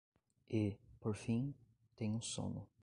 [0.49, 1.53] E, por fim,
[1.95, 2.67] tenho sono